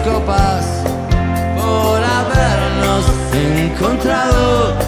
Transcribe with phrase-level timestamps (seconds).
[0.00, 0.64] copas
[1.56, 4.81] por habernos encontrado.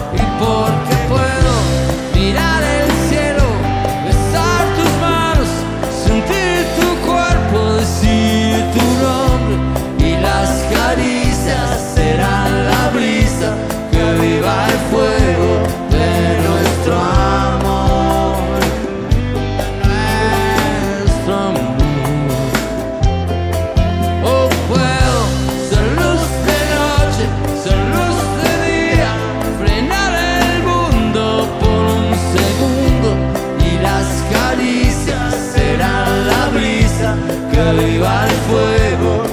[37.63, 39.23] Viva el fuego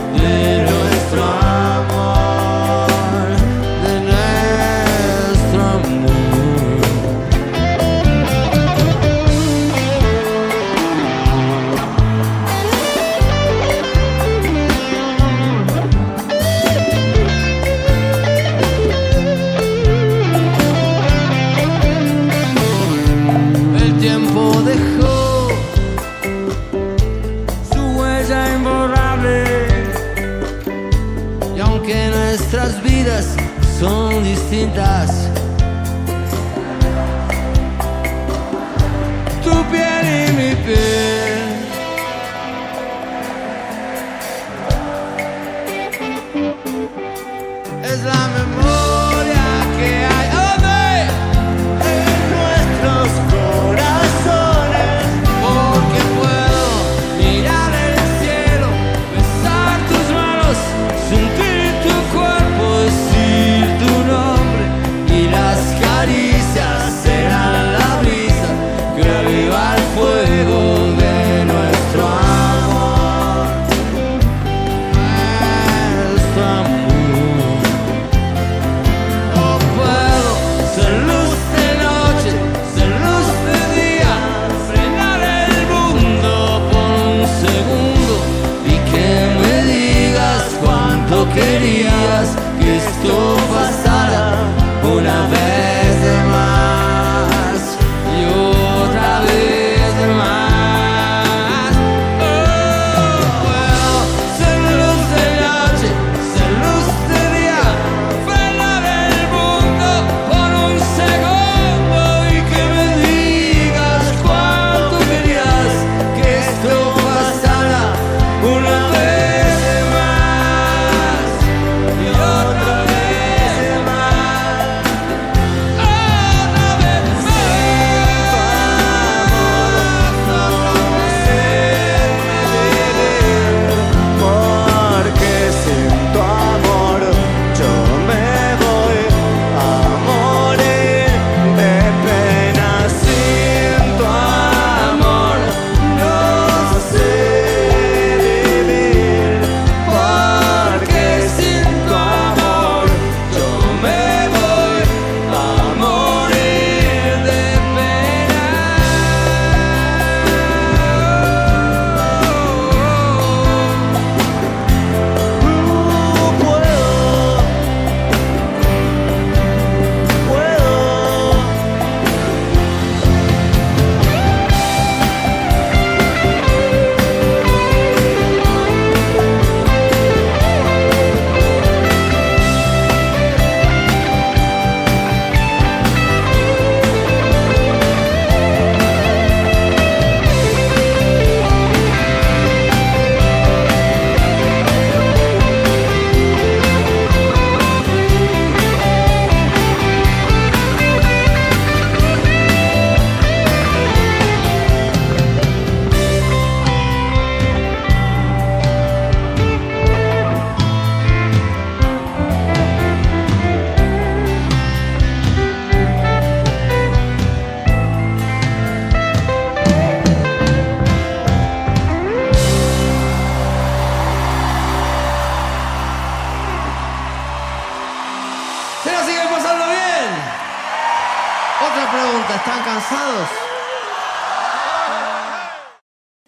[91.34, 92.01] cuánto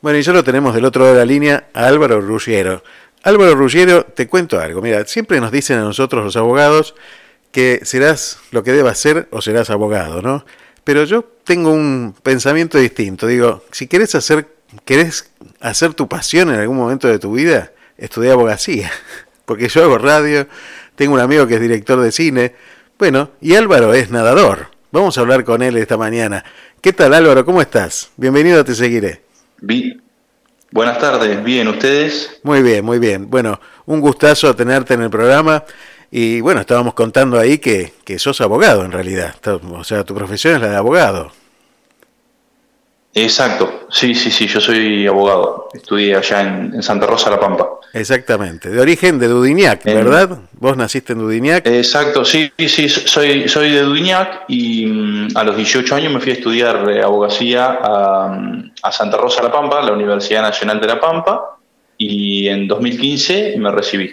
[0.05, 2.85] Bueno, y ya lo tenemos del otro lado de la línea a Álvaro Ruggiero.
[3.23, 4.83] Álvaro Ruggiero, te cuento algo.
[4.83, 6.95] Mira, siempre nos dicen a nosotros los abogados
[7.53, 10.45] que serás lo que debas ser o serás abogado, ¿no?
[10.85, 13.27] Pero yo tengo un pensamiento distinto.
[13.27, 14.47] Digo, si querés hacer,
[15.61, 18.93] hacer tu pasión en algún momento de tu vida, estudia abogacía.
[19.47, 20.47] porque yo hago radio,
[20.97, 22.55] tengo un amigo que es director de cine,
[22.99, 24.67] bueno, y Álvaro es nadador.
[24.93, 26.45] Vamos a hablar con él esta mañana.
[26.83, 27.47] ¿Qué tal Álvaro?
[27.47, 28.11] ¿Cómo estás?
[28.19, 29.24] Bienvenido Te Seguiré.
[30.71, 32.41] Buenas tardes, bien, ¿ustedes?
[32.43, 33.31] Muy bien, muy bien.
[33.31, 35.65] Bueno, un gustazo tenerte en el programa.
[36.11, 39.35] Y bueno, estábamos contando ahí que, que sos abogado en realidad.
[39.73, 41.33] O sea, tu profesión es la de abogado.
[43.17, 47.69] Exacto, sí, sí, sí, yo soy abogado, estudié allá en, en Santa Rosa, La Pampa.
[47.93, 48.71] Exactamente.
[48.71, 50.41] De origen de Dudignac, En- ¿verdad?
[50.55, 51.65] Vos naciste en Dudignac.
[51.65, 56.19] Exacto, sí, sí, sí, soy, soy de Duñac y mm, a los 18 años me
[56.19, 60.81] fui a estudiar eh, abogacía a, mm, a Santa Rosa, La Pampa, la Universidad Nacional
[60.81, 61.57] de La Pampa,
[61.97, 64.13] y en 2015 me recibí.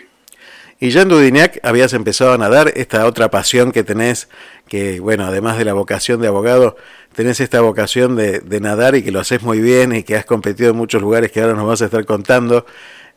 [0.83, 4.29] Y ya en Dudignac habías empezado a nadar, esta otra pasión que tenés,
[4.67, 6.75] que bueno, además de la vocación de abogado,
[7.13, 10.25] tenés esta vocación de, de nadar y que lo haces muy bien y que has
[10.25, 12.65] competido en muchos lugares que ahora nos vas a estar contando.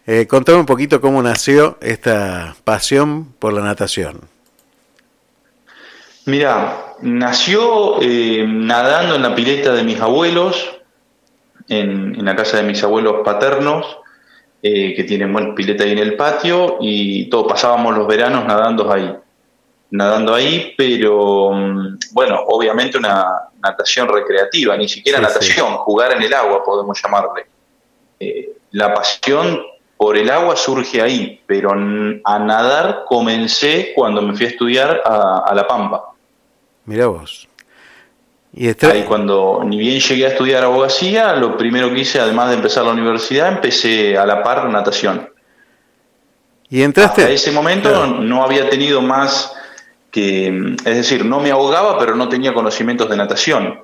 [0.07, 4.21] Eh, contame un poquito cómo nació esta pasión por la natación.
[6.27, 10.81] Mira, nació eh, nadando en la pileta de mis abuelos,
[11.69, 14.04] en la casa de mis abuelos paternos,
[14.67, 19.15] eh, que tienen pileta ahí en el patio, y todos pasábamos los veranos nadando ahí.
[19.91, 23.27] Nadando ahí, pero mm, bueno, obviamente una
[23.63, 25.29] natación recreativa, ni siquiera Sí, sí.
[25.35, 27.45] natación, jugar en el agua podemos llamarle.
[28.19, 29.61] Eh, la pasión
[29.99, 35.43] por el agua surge ahí, pero a nadar comencé cuando me fui a estudiar a,
[35.47, 36.05] a La Pampa.
[36.87, 37.47] Mirá vos.
[38.57, 42.51] Y este- Ahí cuando ni bien llegué a estudiar abogacía, lo primero que hice, además
[42.51, 45.29] de empezar la universidad, empecé a la par natación.
[46.71, 47.21] y entraste.
[47.23, 48.07] Hasta ese momento Claro.
[48.07, 49.53] no había tenido más
[50.11, 53.81] que, es decir, no me ahogaba, pero no tenía conocimientos de natación.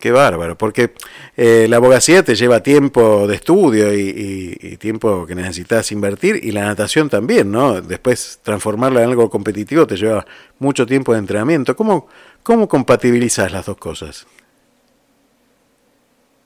[0.00, 0.92] Qué bárbaro, porque
[1.36, 6.64] eh, la abogacía te lleva tiempo de estudio y, tiempo que necesitas invertir, y la
[6.64, 7.82] natación también, ¿no?
[7.82, 10.24] Después transformarla en algo competitivo te lleva
[10.58, 11.76] mucho tiempo de entrenamiento.
[11.76, 12.08] ¿Cómo,
[12.42, 14.26] cómo compatibilizas las dos cosas?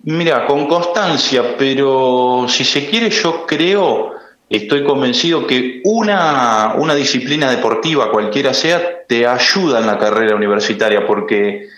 [0.02, 4.14] Mira, con constancia, pero si se quiere, yo creo,
[4.50, 11.06] estoy convencido que una, una disciplina deportiva, cualquiera sea, te ayuda en la carrera universitaria,
[11.06, 11.68] porque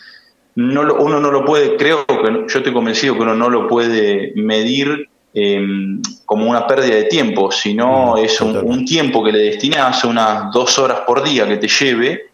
[0.56, 3.68] no lo- uno no lo puede, creo que yo estoy convencido que uno no lo
[3.68, 5.08] puede medir
[5.38, 5.60] eh,
[6.24, 10.78] como una pérdida de tiempo, sino Mm, es un, tiempo que le destinás, unas dos
[10.78, 12.30] horas por día que te lleve,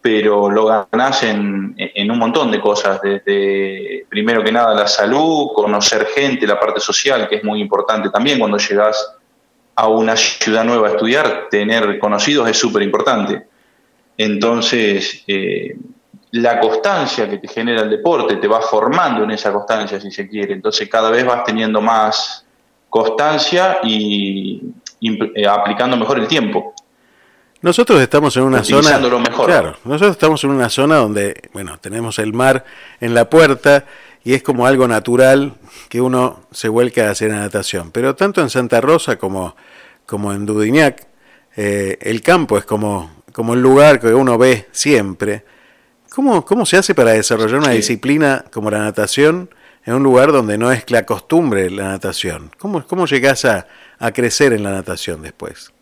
[0.00, 5.48] pero lo ganás en, en un montón de cosas, desde primero que nada la salud,
[5.54, 9.14] conocer gente, la parte social, que es muy importante también cuando llegás
[9.74, 13.42] a una ciudad nueva a estudiar, tener conocidos es súper importante.
[14.16, 15.76] Entonces, eh,
[16.36, 20.28] la constancia que te genera el deporte te va formando en esa constancia, si se
[20.28, 20.54] quiere.
[20.54, 22.44] Entonces, cada vez vas teniendo más
[22.88, 24.62] constancia y
[25.02, 26.74] eh, aplicando mejor el tiempo.
[27.62, 28.98] Nosotros estamos en una zona.
[28.98, 29.46] Mejor.
[29.46, 32.64] Claro, nosotros estamos en una zona donde, bueno, tenemos el mar
[33.00, 33.84] en la puerta
[34.22, 35.54] y es como algo natural
[35.88, 37.90] que uno se vuelca a hacer natación.
[37.90, 39.56] Pero tanto en Santa Rosa como,
[40.04, 41.06] como en Dudignac,
[41.56, 45.44] eh, el campo es como, como el lugar que uno ve siempre.
[46.16, 47.76] ¿Cómo, cómo se hace para desarrollar una Sí.
[47.76, 49.50] disciplina como la natación
[49.84, 52.50] en un lugar donde no es la costumbre la natación?
[52.58, 53.66] ¿Cómo, cómo llegás a,
[53.98, 55.72] a crecer en la natación después?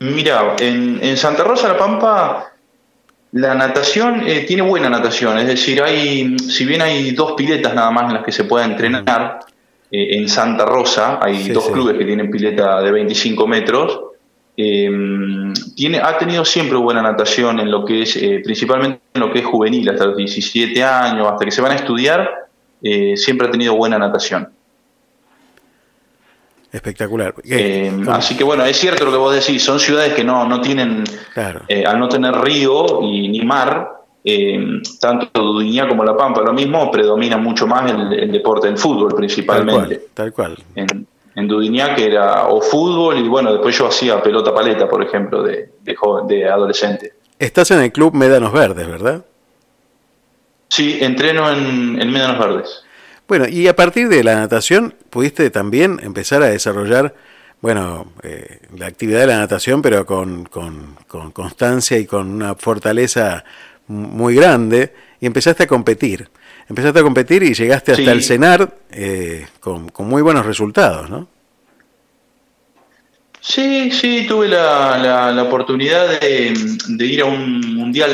[0.00, 2.52] Mira, en, en Santa Rosa La Pampa
[3.32, 7.90] la natación eh, tiene buena natación, es decir, hay, si bien hay dos piletas nada
[7.90, 9.40] más en las que se puede entrenar,
[9.90, 11.72] eh, en Santa Rosa hay Sí, dos sí.
[11.72, 14.00] clubes que tienen pileta de 25 metros,
[14.56, 14.90] eh,
[15.74, 19.40] tiene, ha tenido siempre buena natación en lo que es, eh, principalmente en lo que
[19.40, 22.30] es juvenil, hasta los 17 años, hasta que se van a estudiar,
[22.82, 24.48] eh, siempre ha tenido buena natación.
[26.72, 27.32] Espectacular.
[27.32, 28.12] ¿Cómo?
[28.12, 31.04] así que bueno, es cierto lo que vos decís, son ciudades que no, no tienen,
[31.32, 31.62] Claro.
[31.68, 33.92] eh, al no tener río y ni mar,
[34.24, 34.58] eh,
[35.00, 39.08] tanto Dudiñá como La Pampa, lo mismo, predomina mucho más el, el deporte del fútbol
[39.08, 40.06] Tal cual, principalmente.
[40.12, 40.58] tal cual.
[40.74, 41.48] En, en
[41.94, 45.94] que era o fútbol y bueno, después yo hacía pelota paleta, por ejemplo, de, de,
[45.94, 47.12] joven- de adolescente.
[47.38, 49.24] Estás en el club Médanos Verdes, ¿verdad?
[50.68, 52.82] Sí, entreno en, en Médanos Verdes.
[53.28, 57.14] Bueno, y a partir de la natación pudiste también empezar a desarrollar,
[57.60, 62.54] bueno, eh, la actividad de la natación, pero con, con- con constancia y con una
[62.54, 63.44] fortaleza
[63.88, 66.28] muy grande, y empezaste a competir.
[66.68, 68.08] Empezaste a competir y llegaste hasta Sí.
[68.10, 71.28] el CENAR eh, con, con muy buenos resultados, ¿no?
[73.40, 76.52] Sí, sí, tuve la, la- la oportunidad de,
[76.88, 78.10] de ir a un Mundial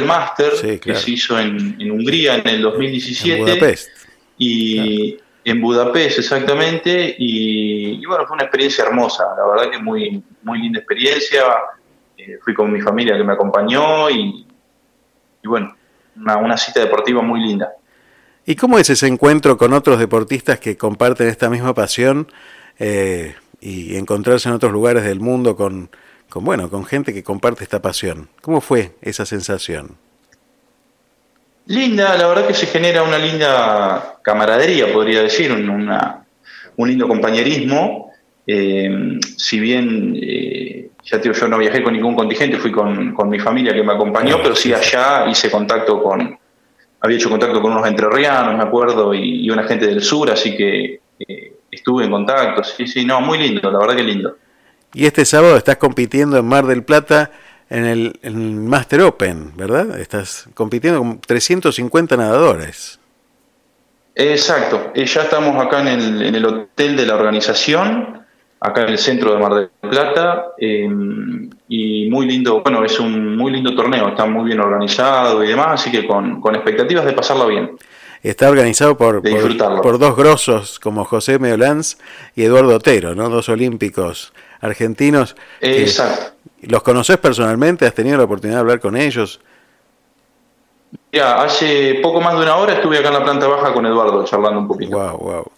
[0.61, 0.81] Sí, claro.
[0.81, 3.39] que se hizo en, en Hungría en el 2017.
[3.39, 3.89] En Budapest.
[4.37, 10.23] y en Budapest exactamente y y, bueno, fue una experiencia hermosa, la verdad que muy,
[10.43, 11.43] muy linda experiencia.
[12.19, 14.47] Eh, fui con mi familia que me acompañó y,
[15.43, 15.75] y bueno,
[16.17, 17.73] una, una cita deportiva muy linda.
[18.45, 22.27] ¿Y cómo es ese encuentro con otros deportistas que comparten esta misma pasión
[22.79, 25.91] eh, y encontrarse en otros lugares del mundo con,
[26.29, 28.29] con, bueno, con gente que comparte esta pasión?
[28.41, 29.97] ¿Cómo fue esa sensación?
[31.67, 36.25] Linda, la verdad que se genera una linda camaradería, podría decir, un, una,
[36.77, 38.11] un lindo compañerismo.
[38.45, 43.15] Eh, si bien, eh, ya te digo, yo no viajé con ningún contingente, fui con,
[43.15, 46.37] con mi familia que me acompañó, pero sí allá hice contacto con,
[47.03, 50.57] había hecho contacto con unos entrerrianos, me acuerdo, y, y una gente del sur, así
[50.57, 52.63] que eh, estuve en contacto.
[52.63, 54.37] Sí, sí, no, muy lindo, la verdad que lindo.
[54.95, 57.31] Y este sábado estás compitiendo en Mar del Plata
[57.69, 59.99] en el, en el Master Open, ¿verdad?
[59.99, 63.01] Estás compitiendo con 350 nadadores.
[64.15, 68.22] Exacto, eh, ya estamos acá en el, en el hotel de la organización,
[68.63, 70.89] acá en el centro de Mar del Plata, eh,
[71.69, 75.81] y muy lindo, bueno, es un muy lindo torneo, está muy bien organizado y demás,
[75.81, 77.73] así que con, con expectativas de pasarla bien.
[78.23, 79.21] Está organizado por,
[79.83, 81.97] por, dos grosos como José Meolanz
[82.37, 83.29] y Eduardo Otero, ¿no?
[83.29, 85.35] Dos olímpicos argentinos.
[85.61, 86.37] Exacto.
[86.63, 87.85] ¿Los conoces personalmente?
[87.85, 89.41] ¿Has tenido la oportunidad de hablar con ellos?
[91.11, 94.25] Mira, hace poco más de una hora estuve acá en la planta baja con Eduardo
[94.25, 94.97] charlando un poquito.
[94.97, 95.53] Wow, wow.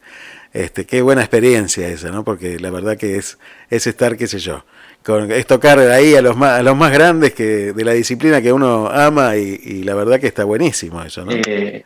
[0.54, 2.22] Este, qué buena experiencia esa, ¿no?
[2.22, 3.38] Porque la verdad que es,
[3.70, 4.64] es estar, qué sé yo,
[5.04, 8.40] con, es tocar ahí a los más, a los más grandes que de la disciplina
[8.40, 11.32] que uno ama y, y la verdad que está buenísimo eso, ¿no?
[11.32, 11.84] Eh,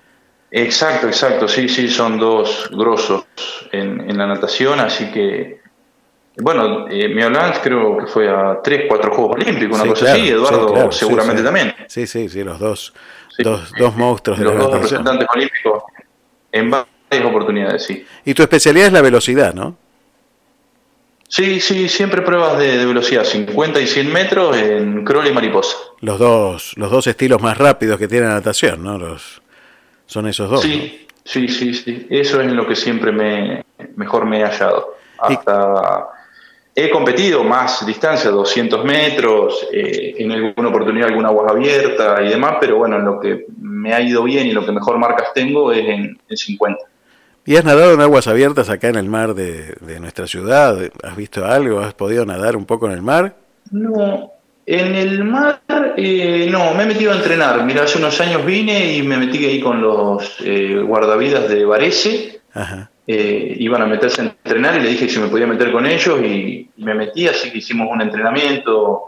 [0.50, 3.25] exacto, exacto, sí, sí, son dos grosos
[3.72, 5.60] en, en la natación, así que,
[6.37, 10.20] bueno, eh, Meolanz creo que fue a tres, cuatro Juegos Olímpicos, una Sí, cosa claro,
[10.20, 11.44] así, Eduardo sí, claro, sí, seguramente sí.
[11.46, 11.75] también.
[11.87, 12.92] Sí, sí, sí, los dos,
[13.38, 15.84] dos, dos monstruos de Los la dos representantes olímpicos
[16.52, 16.70] en
[17.11, 18.05] varias oportunidades, sí.
[18.25, 19.77] Y tu especialidad es la velocidad, ¿no?
[21.31, 25.77] Sí, sí, siempre pruebas de, de velocidad, 50 y 100 metros en crawl y mariposa.
[26.00, 28.97] Los dos, los dos estilos más rápidos que tiene la natación, ¿no?
[28.97, 29.43] Los,
[30.07, 30.65] son esos dos.
[30.65, 30.71] ¿no?
[30.71, 32.07] Sí, sí, sí, sí.
[32.09, 33.62] Eso es en lo que siempre me
[33.97, 34.97] mejor me he hallado.
[35.29, 36.07] Y- Hasta
[36.75, 42.55] he competido más distancia, 200 metros, eh, en alguna oportunidad alguna aguas abierta y demás,
[42.59, 45.73] pero bueno, en lo que me ha ido bien y lo que mejor marcas tengo
[45.73, 46.81] es en, en 50.
[47.49, 50.76] ¿Y has nadado en aguas abiertas acá en el mar de, de nuestra ciudad?
[51.02, 51.81] ¿Has visto algo?
[51.81, 53.37] ¿Has podido nadar un poco en el mar?
[53.71, 54.33] No,
[54.67, 55.62] en el mar
[55.97, 57.64] eh, no, me he metido a entrenar.
[57.64, 62.43] Mira, hace unos años vine y me metí ahí con los eh, guardavidas de Varese.
[62.52, 62.90] Ajá.
[63.07, 66.21] eh, iban a meterse a entrenar y le dije si me podía meter con ellos
[66.23, 69.05] y, y me metí, así que hicimos un entrenamiento.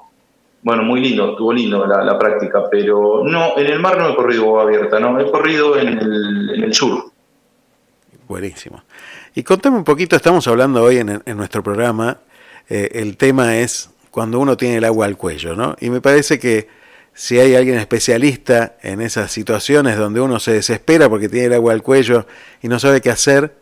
[0.63, 4.17] Bueno, muy lindo, estuvo lindo la, la práctica, pero no, en el mar no he
[4.17, 7.05] corrido abierta, no, he corrido en el, en el sur.
[8.31, 8.85] Buenísimo.
[9.35, 12.19] Y contame un poquito, estamos hablando hoy en, nuestro programa,
[12.69, 15.75] eh, el tema es cuando uno tiene el agua al cuello, ¿no?
[15.81, 16.69] Y me parece que
[17.13, 21.73] si hay alguien especialista en esas situaciones donde uno se desespera porque tiene el agua
[21.73, 22.25] al cuello
[22.63, 23.57] y no sabe qué hacer,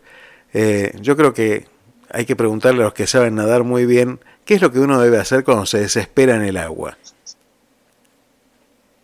[0.52, 1.64] eh, yo creo que
[2.10, 5.00] hay que preguntarle a los que saben nadar muy bien qué es lo que uno
[5.00, 6.98] debe hacer cuando se desespera en el agua.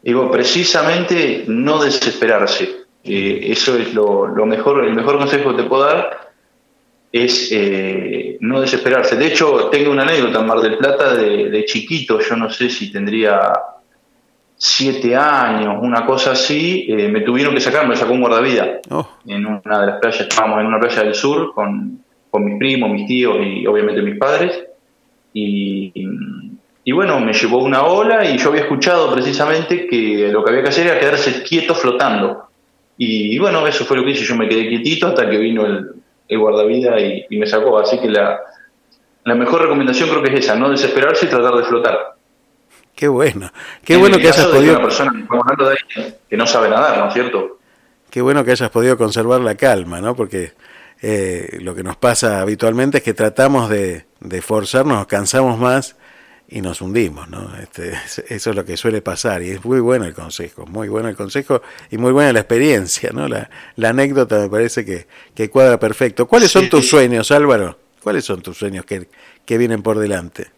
[0.03, 2.84] Digo, precisamente no desesperarse.
[3.05, 6.33] Eh, eso es lo, lo mejor, el mejor consejo que te puedo dar
[7.13, 9.17] es eh, no desesperarse.
[9.17, 12.69] De hecho, tengo una anécdota en Mar del Plata de, de chiquito, yo no sé
[12.71, 13.53] si tendría
[14.57, 19.07] siete años, una cosa así, eh, me tuvieron que sacar, me sacó un guardavida Oh,
[19.27, 22.91] en una de las playas, estábamos en una playa del sur con, con mis primos,
[22.91, 24.65] mis tíos y obviamente mis padres.
[25.33, 25.93] Y,
[26.85, 30.63] y bueno, me llevó una ola y yo había escuchado precisamente que lo que había
[30.63, 32.45] que hacer era quedarse quieto flotando.
[32.97, 35.91] Y, bueno, eso fue lo que hice, yo me quedé quietito hasta que vino el,
[36.29, 37.79] el guardavida y, y me sacó.
[37.79, 38.39] Así que la,
[39.25, 41.99] la mejor recomendación creo que es esa, no desesperarse y tratar de flotar.
[42.95, 43.51] qué bueno.
[43.85, 44.75] Qué En bueno que hayas podido...
[44.77, 45.77] Una persona, hablando de
[46.31, 47.59] que no sabe nadar, ¿no es cierto?
[48.11, 50.15] Qué bueno que hayas podido conservar la calma, ¿no?
[50.15, 50.53] Porque
[51.03, 55.97] eh, lo que nos pasa habitualmente es que tratamos de, de forzarnos, nos cansamos más
[56.49, 57.51] y nos hundimos, ¿no?
[57.61, 57.93] Este,
[58.29, 61.17] eso es lo que suele pasar y es muy bueno el consejo, muy bueno el
[61.17, 63.29] consejo y muy buena la experiencia, ¿no?
[63.29, 66.27] La, la anécdota me parece que, que cuadra perfecto.
[66.27, 67.79] ¿Cuáles son tus sueños, Álvaro?
[68.03, 69.09] ¿Cuáles son tus sueños que,
[69.45, 70.49] que vienen por delante?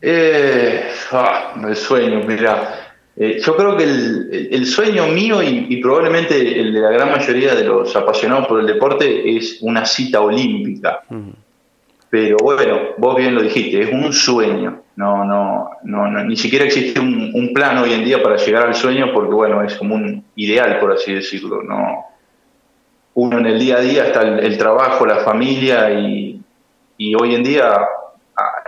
[0.00, 2.88] Eh, ah, el sueño, mira.
[3.14, 7.10] Eh, yo creo que el, el sueño mío y, y probablemente el de la gran
[7.10, 11.02] mayoría de los apasionados por el deporte es una cita olímpica.
[11.08, 11.32] Ujú.
[12.12, 14.82] Pero bueno, vos bien lo dijiste, es un sueño.
[14.96, 19.14] No, no, no, ni siquiera existe un, plan hoy en día para llegar al sueño
[19.14, 21.62] porque bueno, es como un ideal, por así decirlo.
[21.62, 22.04] No,
[23.14, 26.38] uno en el día a día está el, trabajo, la familia y,
[26.98, 27.80] y hoy en día
[28.36, 28.62] ah,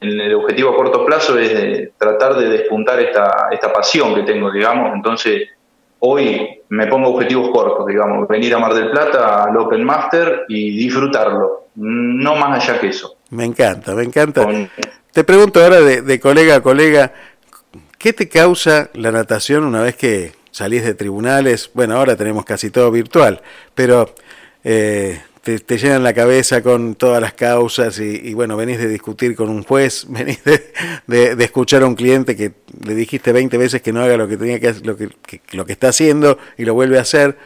[0.00, 4.52] el objetivo a corto plazo es de tratar de despuntar esta, esta pasión que tengo,
[4.52, 4.92] digamos.
[4.94, 5.48] Entonces,
[6.00, 10.76] hoy me pongo objetivos cortos, digamos, venir a Mar del Plata al Open Master y
[10.76, 13.16] disfrutarlo, no más allá que eso.
[13.30, 14.44] Me encanta, me encanta.
[14.44, 14.70] Con-
[15.12, 17.12] Te pregunto ahora de, de colega a colega,
[17.98, 21.70] ¿qué te causa la natación una vez que salís de tribunales?
[21.74, 23.40] Bueno, ahora tenemos casi todo virtual,
[23.74, 24.14] pero
[24.64, 28.88] eh, te, te llenan la cabeza con todas las causas y, y, bueno, venís de
[28.88, 30.72] discutir con un juez, venís de,
[31.06, 32.52] de- de escuchar a un cliente que
[32.84, 35.40] le dijiste 20 veces que no haga lo que tenía que hacer, lo que, que-
[35.52, 37.36] lo que está haciendo y lo vuelve a hacer,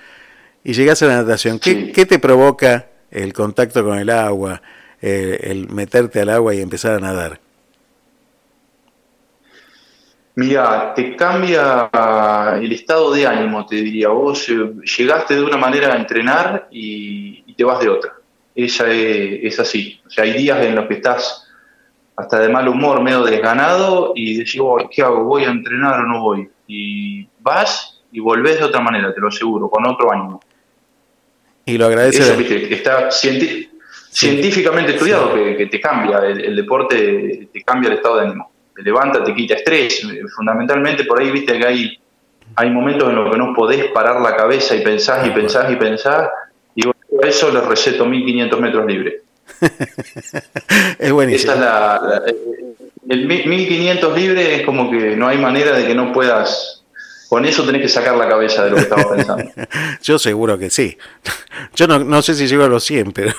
[0.65, 1.59] y llegás a la natación.
[1.59, 1.93] ¿Qué, Sí.
[1.95, 4.63] qué te provoca el contacto con el agua,
[5.03, 7.41] eh, el meterte al agua y empezar a nadar?
[10.37, 11.89] Mira, te cambia
[12.61, 14.09] el estado de ánimo, te diría.
[14.09, 14.55] Vos eh,
[14.99, 18.13] llegaste de una manera a entrenar y, y te vas de otra.
[18.55, 20.01] Esa es, es así.
[20.07, 21.49] O sea, hay días en los que estás
[22.17, 25.25] hasta de mal humor, medio desganado y decís, "Oh, ¿qué hago?
[25.25, 26.49] ¿Voy a entrenar o no voy?
[26.67, 30.41] Y vas y volvés de otra manera, te lo aseguro, con otro ánimo.
[31.65, 32.23] Y lo agradece.
[32.23, 33.11] Eso, viste, está
[34.11, 38.51] científicamente estudiado que, que te cambia, el, el deporte te cambia el estado de ánimo.
[38.75, 40.05] Te levanta, te quita estrés.
[40.05, 41.99] eh, Fundamentalmente por ahí, viste que hay,
[42.57, 45.77] hay momentos en los que no podés parar la cabeza y pensás y pensás y
[45.77, 46.29] pensás.
[47.23, 49.15] A eso les receto 1500 metros libres.
[50.99, 51.53] es buenísimo.
[51.53, 52.23] Esa es la, la-
[53.09, 56.81] el mi- 1500 libre es como que no hay manera de que no puedas.
[57.29, 59.45] Con eso tenés que sacar la cabeza de lo que estabas pensando.
[60.03, 60.97] Yo seguro que sí.
[61.75, 63.33] Yo no, no sé si llego a los 100, pero,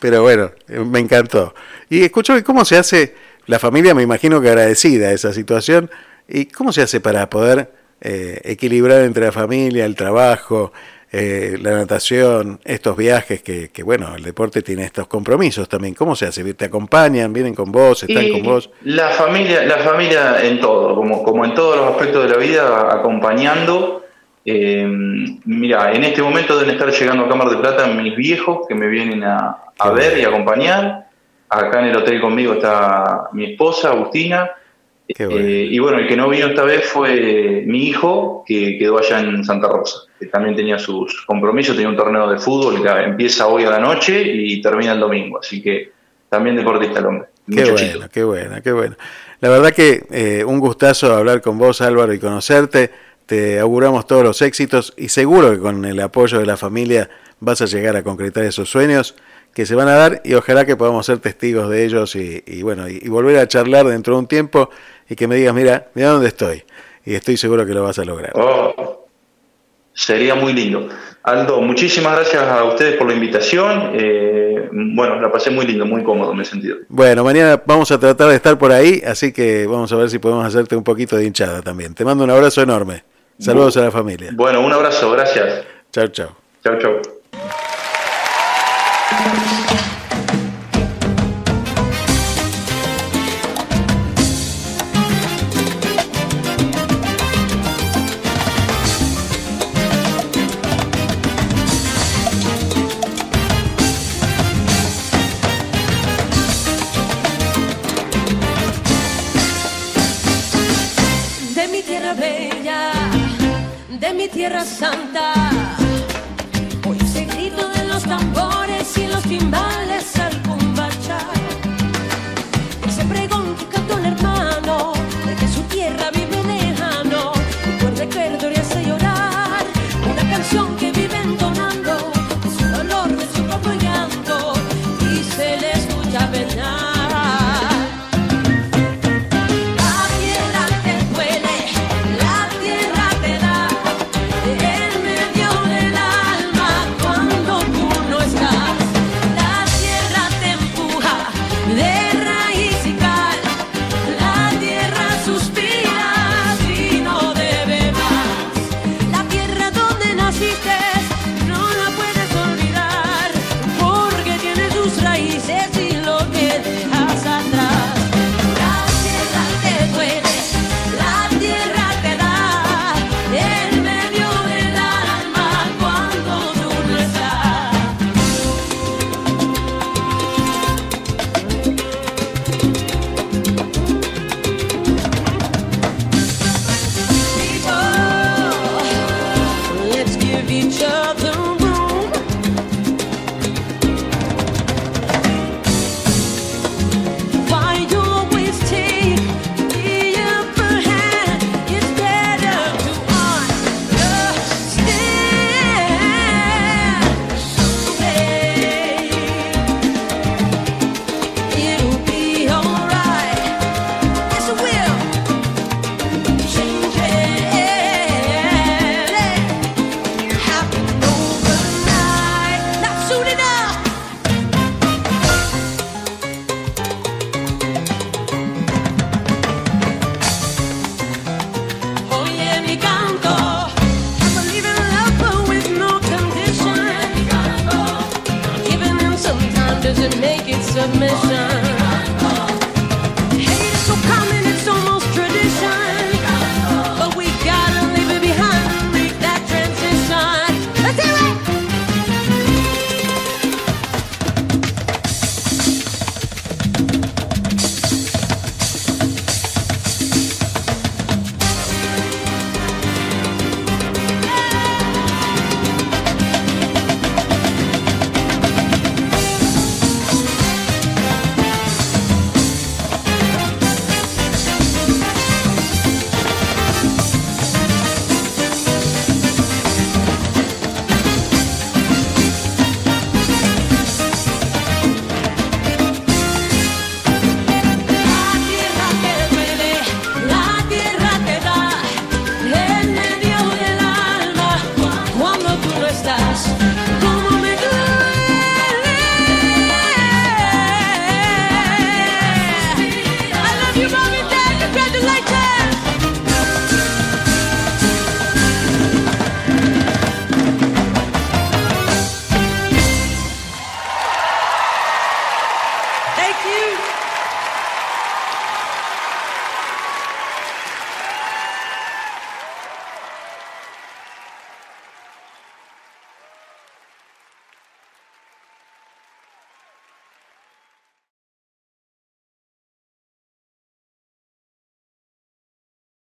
[0.00, 1.54] pero bueno, me encantó.
[1.90, 3.14] Y escucho, ¿y cómo se hace?
[3.46, 5.90] La familia me imagino que agradecida a esa situación.
[6.28, 7.70] ¿Y cómo se hace para poder
[8.00, 10.72] eh, equilibrar entre la familia, el trabajo,
[11.14, 15.92] eh, la natación, estos viajes que, que, bueno, el deporte tiene estos compromisos también?
[15.92, 16.54] ¿Cómo se hace?
[16.54, 17.34] ¿Te acompañan?
[17.34, 18.02] ¿Vienen con vos?
[18.02, 18.70] ¿Están Y con vos?
[18.84, 22.92] La familia, la familia en todo, como, como en todos los aspectos de la vida,
[22.94, 24.06] acompañando.
[24.44, 24.86] Eh,
[25.44, 28.88] mira, en este momento deben estar llegando a Cámara de Plata mis viejos que me
[28.88, 31.08] vienen a, a ver y acompañar.
[31.50, 34.50] Acá en el hotel conmigo está mi esposa, Agustina.
[35.18, 35.36] Bueno.
[35.38, 39.20] Eh, y bueno, el que no vino esta vez fue mi hijo, que quedó allá
[39.20, 43.46] en Santa Rosa, que también tenía sus compromisos, tenía un torneo de fútbol que empieza
[43.46, 45.92] hoy a la noche y termina el domingo, así que
[46.28, 47.28] también deportista el hombre.
[47.50, 48.96] Qué bueno, qué bueno, qué bueno.
[49.40, 52.90] La verdad que eh, un gustazo hablar con vos, Álvaro, y conocerte.
[53.26, 57.08] Te auguramos todos los éxitos y seguro que con el apoyo de la familia
[57.40, 59.16] vas a llegar a concretar esos sueños
[59.54, 62.62] que se van a dar y ojalá que podamos ser testigos de ellos y, y
[62.62, 64.70] bueno, y, y volver a charlar dentro de un tiempo
[65.12, 66.64] y que me digas, mira, mira dónde estoy.
[67.04, 68.32] Y estoy seguro que lo vas a lograr.
[68.34, 69.06] Oh,
[69.92, 70.88] sería muy lindo.
[71.22, 73.90] Aldo, muchísimas gracias a ustedes por la invitación.
[73.92, 76.78] Eh, bueno, la pasé muy lindo, muy cómodo me he sentido.
[76.88, 80.18] Bueno, mañana vamos a tratar de estar por ahí, así que vamos a ver si
[80.18, 81.92] podemos hacerte un poquito de hinchada también.
[81.94, 83.04] Te mando un abrazo enorme.
[83.38, 84.30] Saludos a la familia.
[84.32, 85.62] Bueno, un abrazo, gracias.
[85.92, 86.34] Chao, chao.
[86.64, 87.02] Chau, chau.